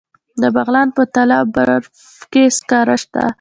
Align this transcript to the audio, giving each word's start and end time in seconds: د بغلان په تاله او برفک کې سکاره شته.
د 0.41 0.43
بغلان 0.55 0.87
په 0.95 1.03
تاله 1.13 1.35
او 1.41 1.45
برفک 1.53 2.25
کې 2.31 2.43
سکاره 2.57 2.95
شته. 3.01 3.23